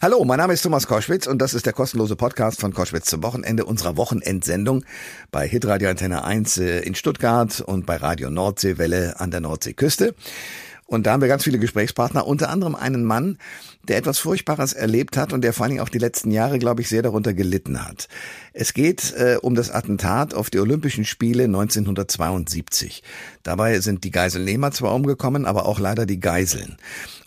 [0.00, 3.24] Hallo, mein Name ist Thomas Koschwitz und das ist der kostenlose Podcast von Koschwitz zum
[3.24, 4.84] Wochenende unserer Wochenendsendung
[5.32, 10.14] bei Hitradio Antenne 1 äh, in Stuttgart und bei Radio Nordseewelle an der Nordseeküste.
[10.86, 13.38] Und da haben wir ganz viele Gesprächspartner, unter anderem einen Mann,
[13.88, 16.80] der etwas Furchtbares erlebt hat und der vor allen Dingen auch die letzten Jahre, glaube
[16.80, 18.06] ich, sehr darunter gelitten hat.
[18.52, 23.02] Es geht äh, um das Attentat auf die Olympischen Spiele 1972.
[23.42, 26.76] Dabei sind die Geiselnehmer zwar umgekommen, aber auch leider die Geiseln.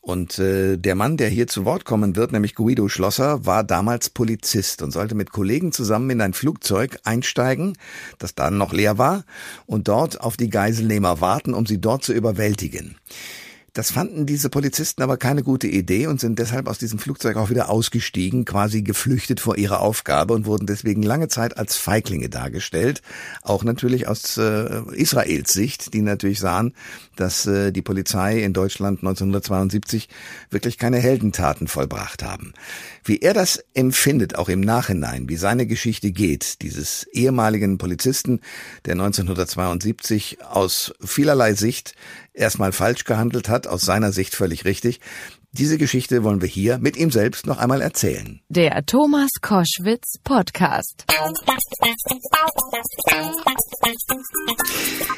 [0.02, 4.10] Und äh, der Mann, der hier zu Wort kommen wird, nämlich Guido Schlosser, war damals
[4.10, 7.78] Polizist und sollte mit Kollegen zusammen in ein Flugzeug einsteigen,
[8.18, 9.26] das dann noch leer war,
[9.68, 12.98] und dort auf die Geiselnehmer warten, um sie dort zu überwältigen.
[13.74, 17.50] Das fanden diese Polizisten aber keine gute Idee und sind deshalb aus diesem Flugzeug auch
[17.50, 23.02] wieder ausgestiegen, quasi geflüchtet vor ihrer Aufgabe und wurden deswegen lange Zeit als Feiglinge dargestellt.
[23.44, 26.74] Auch natürlich aus äh, Israels Sicht, die natürlich sahen,
[27.16, 30.10] dass äh, die Polizei in Deutschland 1972
[30.50, 32.52] wirklich keine Heldentaten vollbracht haben.
[33.06, 38.42] Wie er das empfindet, auch im Nachhinein, wie seine Geschichte geht, dieses ehemaligen Polizisten,
[38.84, 41.96] der 1972 aus vielerlei Sicht
[42.34, 45.00] erstmal falsch gehandelt hat, aus seiner Sicht völlig richtig.
[45.54, 48.40] Diese Geschichte wollen wir hier mit ihm selbst noch einmal erzählen.
[48.48, 51.04] Der Thomas Koschwitz Podcast.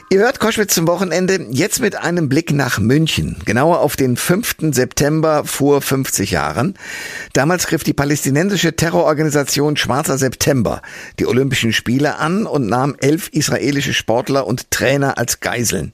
[0.09, 4.55] Ihr hört Koschwitz zum Wochenende jetzt mit einem Blick nach München, genauer auf den 5.
[4.71, 6.79] September vor 50 Jahren.
[7.33, 10.81] Damals griff die palästinensische Terrororganisation Schwarzer September
[11.19, 15.93] die Olympischen Spiele an und nahm elf israelische Sportler und Trainer als Geiseln.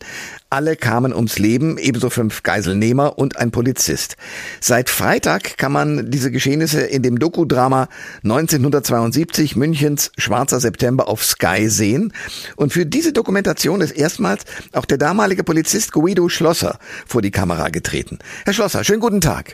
[0.52, 4.18] Alle kamen ums Leben, ebenso fünf Geiselnehmer und ein Polizist.
[4.60, 7.88] Seit Freitag kann man diese Geschehnisse in dem Dokudrama
[8.24, 12.14] 1972 Münchens Schwarzer September auf Sky sehen.
[12.56, 17.70] Und für diese Dokumentation ist erstmals auch der damalige Polizist Guido Schlosser vor die Kamera
[17.70, 18.18] getreten.
[18.44, 19.54] Herr Schlosser, schönen guten Tag.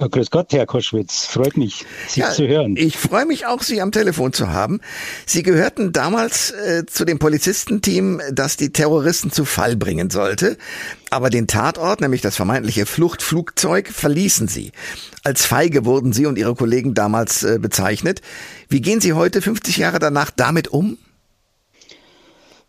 [0.00, 1.26] Ja, grüß Gott, Herr Koschwitz.
[1.26, 2.74] Freut mich, Sie ja, zu hören.
[2.78, 4.80] Ich freue mich auch, Sie am Telefon zu haben.
[5.26, 10.56] Sie gehörten damals äh, zu dem Polizistenteam, das die Terroristen zu Fall bringen sollte.
[11.10, 14.72] Aber den Tatort, nämlich das vermeintliche Fluchtflugzeug, verließen Sie.
[15.22, 18.22] Als feige wurden Sie und Ihre Kollegen damals äh, bezeichnet.
[18.70, 20.96] Wie gehen Sie heute, 50 Jahre danach, damit um?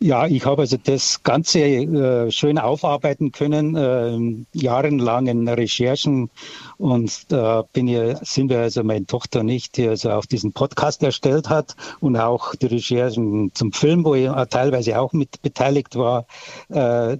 [0.03, 6.31] Ja, ich habe also das Ganze äh, schön aufarbeiten können, äh, jahrelangen Recherchen.
[6.79, 11.03] Und da bin ich, sind wir also meine Tochter nicht, die also auch diesen Podcast
[11.03, 16.25] erstellt hat und auch die Recherchen zum Film, wo ich teilweise auch mit beteiligt war,
[16.69, 17.17] äh,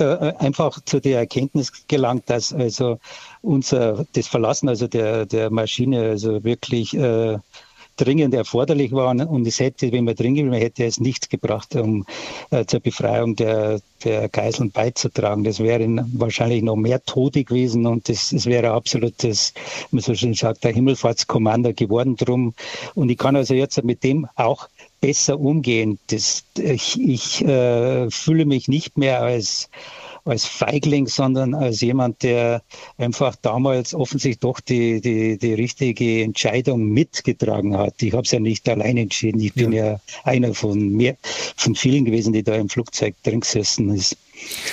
[0.00, 2.98] einfach zu der Erkenntnis gelangt, dass also
[3.42, 7.38] unser das Verlassen also der der Maschine also wirklich äh,
[7.98, 12.06] dringend erforderlich war und es hätte, wenn man dringend wäre, hätte es nichts gebracht, um
[12.50, 15.44] äh, zur Befreiung der, der Geiseln beizutragen.
[15.44, 19.52] Das wäre wahrscheinlich noch mehr Tote gewesen und das, das wäre absolutes,
[19.90, 22.54] man so schön sagt, der Himmelfahrtskommando geworden drum.
[22.94, 24.68] Und ich kann also jetzt mit dem auch
[25.00, 25.98] besser umgehen.
[26.08, 29.68] Das, ich ich äh, fühle mich nicht mehr als
[30.28, 32.62] als Feigling, sondern als jemand, der
[32.96, 38.02] einfach damals offensichtlich doch die, die, die richtige Entscheidung mitgetragen hat.
[38.02, 39.40] Ich habe es ja nicht allein entschieden.
[39.40, 41.16] Ich bin ja, ja einer von mehr,
[41.56, 44.16] von vielen gewesen, die da im Flugzeug drin gesessen ist,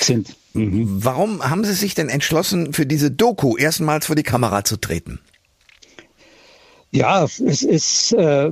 [0.01, 0.35] sind.
[0.53, 1.03] Mhm.
[1.03, 5.19] Warum haben Sie sich denn entschlossen, für diese Doku erstmals vor die Kamera zu treten?
[6.91, 8.51] Ja, es ist, äh,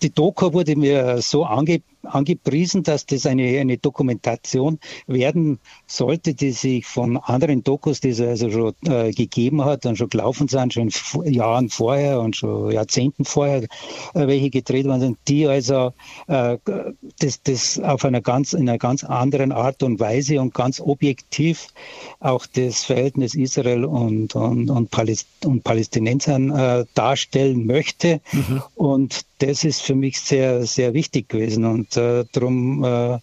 [0.00, 6.52] die Doku wurde mir so ange, angepriesen, dass das eine, eine Dokumentation werden sollte, die
[6.52, 10.74] sich von anderen Dokus, die es also schon äh, gegeben hat und schon gelaufen sind,
[10.74, 10.90] schon
[11.24, 15.92] Jahren vorher und schon Jahrzehnten vorher, äh, welche gedreht worden sind, die also
[16.26, 16.58] äh,
[17.18, 21.68] das, das auf einer ganz, in einer ganz anderen Art und Weise und ganz objektiv
[22.20, 28.20] auch das Verhältnis Israel und, und, und, Paläst und Palästinensern äh, darstellen möchte.
[28.32, 28.62] Mhm.
[28.74, 31.64] Und das ist für mich sehr, sehr wichtig gewesen.
[31.64, 33.20] Und äh, darum äh, äh,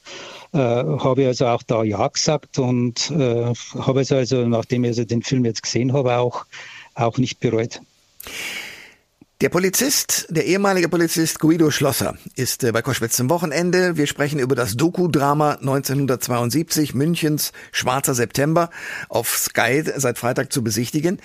[0.53, 5.05] habe ich also auch da Ja gesagt und äh, habe es also, nachdem ich also
[5.05, 6.45] den Film jetzt gesehen habe, auch,
[6.95, 7.81] auch nicht bereut.
[9.41, 13.95] Der Polizist, der ehemalige Polizist Guido Schlosser ist äh, bei Koschwitz zum Wochenende.
[13.95, 18.69] Wir sprechen über das Doku-Drama 1972 Münchens Schwarzer September
[19.07, 21.21] auf Sky seit Freitag zu besichtigen.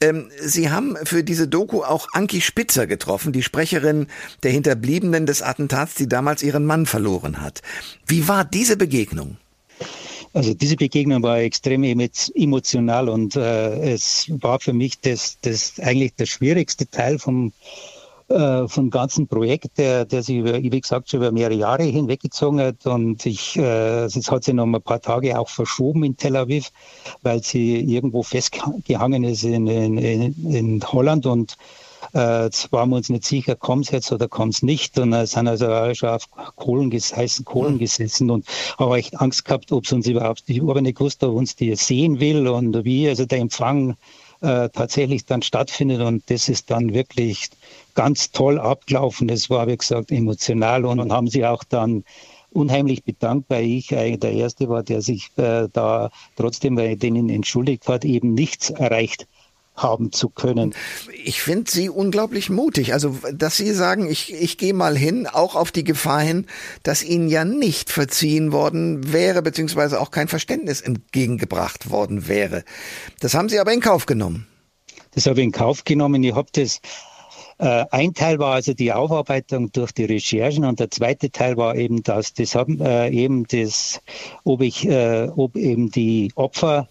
[0.00, 4.06] Ähm, Sie haben für diese Doku auch Anki Spitzer getroffen, die Sprecherin
[4.44, 7.62] der Hinterbliebenen des Attentats, die damals ihren Mann verloren hat.
[8.06, 9.36] Wie war diese Begegnung?
[10.32, 16.14] Also diese Begegnung war extrem emotional und äh, es war für mich das, das eigentlich
[16.14, 17.52] der schwierigste Teil vom,
[18.28, 22.60] äh, von ganzen Projekt, der, der sich über, wie gesagt, schon über mehrere Jahre hinweggezogen
[22.60, 22.86] hat.
[22.86, 26.70] Und ich, äh, es hat sich noch ein paar Tage auch verschoben in Tel Aviv,
[27.22, 31.56] weil sie irgendwo festgehangen ist in, in, in Holland und
[32.14, 34.98] äh, jetzt waren wir uns nicht sicher, kommt es jetzt oder kommt es nicht.
[34.98, 37.78] Und äh, sind also auch schon auf Kohlen, heißen Kohlen mhm.
[37.78, 38.46] gesessen und
[38.78, 41.74] haben echt Angst gehabt, ob es uns überhaupt, ich habe nicht gewusst, ob uns die
[41.76, 43.08] sehen will und wie.
[43.08, 43.96] Also der Empfang
[44.40, 47.50] äh, tatsächlich dann stattfindet und das ist dann wirklich
[47.94, 49.28] ganz toll abgelaufen.
[49.28, 52.04] Das war, wie gesagt, emotional und, haben sie auch dann
[52.50, 57.28] unheimlich bedankt, weil ich eigentlich der Erste war, der sich äh, da trotzdem bei denen
[57.28, 59.26] entschuldigt hat, eben nichts erreicht
[59.78, 60.74] haben zu können.
[61.24, 62.92] Ich finde Sie unglaublich mutig.
[62.92, 66.46] Also, dass Sie sagen, ich, ich gehe mal hin, auch auf die Gefahr hin,
[66.82, 72.64] dass Ihnen ja nicht verziehen worden wäre, beziehungsweise auch kein Verständnis entgegengebracht worden wäre.
[73.20, 74.46] Das haben Sie aber in Kauf genommen.
[75.12, 76.22] Das habe ich in Kauf genommen.
[76.22, 76.80] Ich habe das
[77.58, 81.74] äh, ein Teil war also die Aufarbeitung durch die Recherchen und der zweite Teil war
[81.74, 84.00] eben das, das haben äh, eben das,
[84.44, 86.88] ob ich, äh, ob eben die Opfer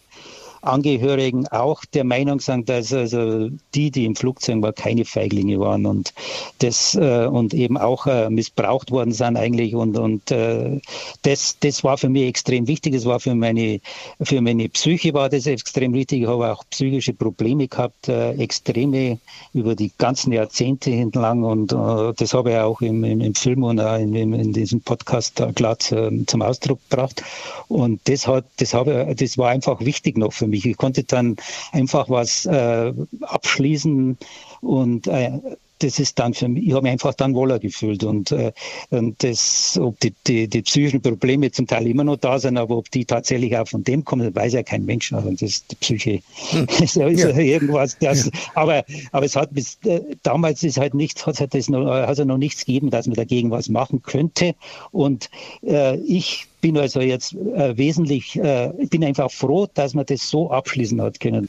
[0.67, 5.85] Angehörigen auch der Meinung sind, dass also die, die im Flugzeug waren, keine Feiglinge waren
[5.85, 6.13] und
[6.59, 10.79] das äh, und eben auch äh, missbraucht worden sind eigentlich und und äh,
[11.23, 12.93] das das war für mich extrem wichtig.
[12.93, 13.79] Das war für meine
[14.21, 16.21] für meine Psyche war das extrem wichtig.
[16.21, 19.19] Ich habe auch psychische Probleme gehabt, extreme
[19.53, 23.79] über die ganzen Jahrzehnte entlang und das habe ich auch im, im, im Film und
[23.79, 27.23] auch in, in diesem Podcast klar zum Ausdruck gebracht
[27.67, 30.56] und das hat das habe das war einfach wichtig noch für mich.
[30.65, 31.37] Ich konnte dann
[31.71, 34.17] einfach was äh, abschließen
[34.61, 35.31] und äh,
[35.79, 38.51] das ist dann für mich, ich habe mich einfach dann wohler gefühlt und, äh,
[38.89, 42.77] und das, ob die, die, die psychischen Probleme zum Teil immer noch da sind, aber
[42.77, 45.13] ob die tatsächlich auch von dem kommen, weiß ja kein Mensch.
[45.13, 46.67] Also das ist die Psyche hm.
[46.81, 47.97] ist ja, irgendwas.
[47.99, 48.31] Das, ja.
[48.55, 52.37] aber, aber es hat bis äh, damals ist halt nichts, hat es noch, hat noch
[52.37, 54.55] nichts gegeben, dass man dagegen was machen könnte.
[54.91, 55.29] Und
[55.63, 60.29] äh, ich bin also jetzt äh, wesentlich, äh, ich bin einfach froh, dass man das
[60.29, 61.47] so abschließen hat können.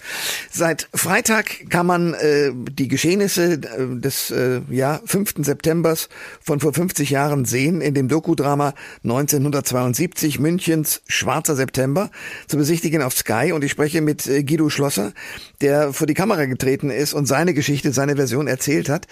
[0.49, 5.35] Seit Freitag kann man äh, die Geschehnisse äh, des äh, ja, 5.
[5.39, 6.09] Septembers
[6.41, 12.11] von vor 50 Jahren sehen in dem Dokudrama 1972 Münchens Schwarzer September
[12.47, 15.13] zu besichtigen auf Sky und ich spreche mit äh, Guido Schlosser,
[15.61, 19.09] der vor die Kamera getreten ist und seine Geschichte, seine Version erzählt hat.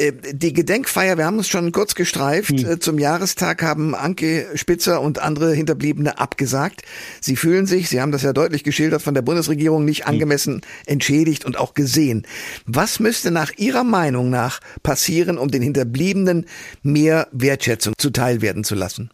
[0.00, 2.80] Äh, die Gedenkfeier, wir haben es schon kurz gestreift, hm.
[2.80, 6.82] zum Jahrestag haben Anke Spitzer und andere Hinterbliebene abgesagt.
[7.20, 10.14] Sie fühlen sich, Sie haben das ja deutlich geschildert, von der Bundesregierung nicht hm.
[10.14, 12.26] angemessen entschädigt und auch gesehen.
[12.64, 16.46] Was müsste nach Ihrer Meinung nach passieren, um den Hinterbliebenen
[16.82, 19.10] mehr Wertschätzung zuteilwerden zu lassen?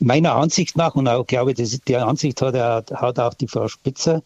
[0.00, 4.22] Meiner Ansicht nach, und auch glaube ich, die Ansicht hat, hat auch die Frau Spitzer,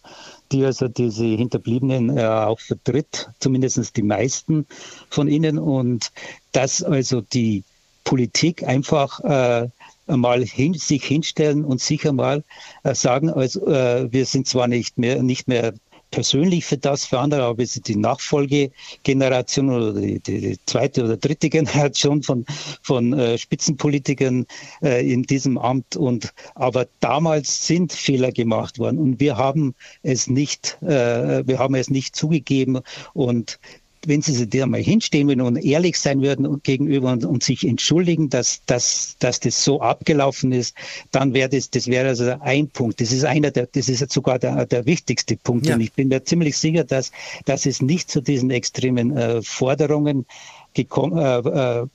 [0.52, 4.66] die also diese Hinterbliebenen äh, auch vertritt, zumindest die meisten
[5.10, 5.58] von ihnen.
[5.58, 6.10] Und
[6.52, 7.64] dass also die
[8.04, 9.68] Politik einfach äh,
[10.06, 12.44] mal hin, sich hinstellen und sicher mal
[12.82, 15.72] äh, sagen, also, äh, wir sind zwar nicht mehr, nicht mehr
[16.14, 21.48] persönlich für das, für andere, aber es die Nachfolgegeneration oder die, die, zweite oder dritte
[21.50, 22.44] Generation von,
[22.82, 24.46] von äh, Spitzenpolitikern
[24.80, 25.96] äh, in diesem Amt.
[25.96, 31.74] Und aber damals sind Fehler gemacht worden und wir haben es nicht, äh, wir haben
[31.74, 32.78] es nicht zugegeben
[33.12, 33.58] und
[34.08, 37.66] wenn Sie sich da mal hinstehen würden und ehrlich sein würden gegenüber und, und sich
[37.66, 40.76] entschuldigen, dass, dass, dass das so abgelaufen ist,
[41.10, 43.00] dann wäre das, das wäre also ein Punkt.
[43.00, 45.66] Das ist einer der, das ist sogar der, der wichtigste Punkt.
[45.66, 45.74] Ja.
[45.74, 47.12] Und ich bin mir ziemlich sicher, dass,
[47.44, 50.26] dass es nicht zu diesen extremen äh, Forderungen
[50.74, 51.86] gekommen, äh, äh,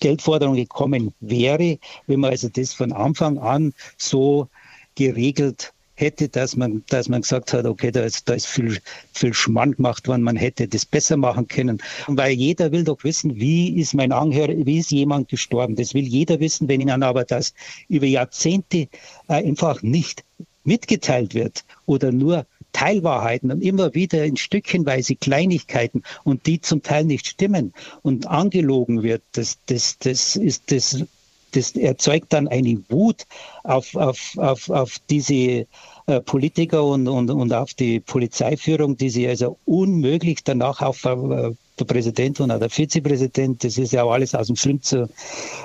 [0.00, 4.48] Geldforderungen gekommen wäre, wenn man also das von Anfang an so
[4.94, 5.72] geregelt
[6.02, 8.78] hätte, dass man, dass man gesagt hat, okay, da ist, da ist viel,
[9.14, 11.80] viel Schmand gemacht worden, man hätte das besser machen können.
[12.08, 15.76] Weil jeder will doch wissen, wie ist mein Angehöriger, wie ist jemand gestorben.
[15.76, 17.54] Das will jeder wissen, wenn ihnen aber das
[17.88, 18.88] über Jahrzehnte
[19.28, 20.24] äh, einfach nicht
[20.64, 27.04] mitgeteilt wird oder nur Teilwahrheiten und immer wieder in Stückchenweise Kleinigkeiten und die zum Teil
[27.04, 31.04] nicht stimmen und angelogen wird, das, das, das ist das
[31.52, 33.24] das erzeugt dann eine Wut
[33.64, 35.66] auf, auf, auf, auf diese
[36.06, 41.52] äh, Politiker und, und, und auf die Polizeiführung, die sie also unmöglich danach auf äh,
[41.78, 45.08] der Präsident und auch der Vizepräsident, das ist ja auch alles aus dem Film zu,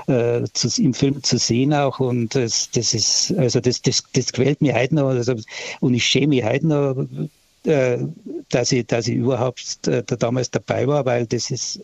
[0.08, 4.32] äh, zu, im Film zu sehen auch und das, das ist, also das, das, das
[4.32, 5.36] quält mir heute noch also,
[5.80, 6.96] und ich schäme mich heute noch
[8.50, 11.82] dass ich, dass ich überhaupt äh, da damals dabei war, weil das ist,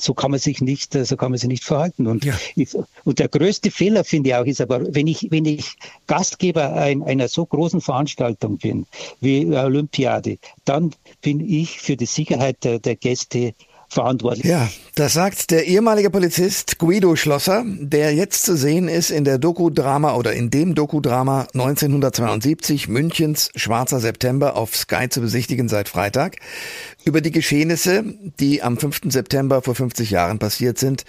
[0.00, 2.06] so kann man sich nicht, äh, so kann man sich nicht verhalten.
[2.06, 2.34] Und, ja.
[2.56, 6.72] ich, und der größte Fehler finde ich auch ist aber, wenn ich, wenn ich Gastgeber
[6.72, 8.86] ein, einer so großen Veranstaltung bin,
[9.20, 13.54] wie Olympiade, dann bin ich für die Sicherheit der, der Gäste
[13.88, 14.44] verantwortlich.
[14.44, 19.38] Ja, das sagt der ehemalige Polizist Guido Schlosser, der jetzt zu sehen ist in der
[19.38, 26.36] Doku-Drama oder in dem Doku-Drama 1972 Münchens Schwarzer September auf Sky zu besichtigen seit Freitag
[27.04, 28.04] über die Geschehnisse,
[28.38, 29.00] die am 5.
[29.08, 31.04] September vor 50 Jahren passiert sind,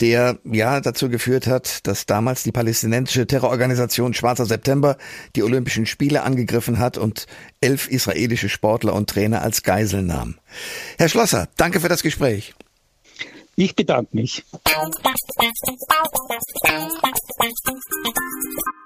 [0.00, 4.96] der ja dazu geführt hat, dass damals die palästinensische Terrororganisation Schwarzer September
[5.34, 7.26] die Olympischen Spiele angegriffen hat und
[7.60, 10.36] elf israelische Sportler und Trainer als Geiseln nahm.
[10.98, 12.54] Herr Schlosser, danke für das Gespräch.
[13.58, 14.44] Ich bedanke mich.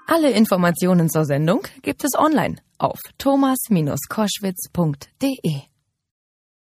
[0.07, 5.70] Alle Informationen zur Sendung gibt es online auf thomas-koschwitz.de.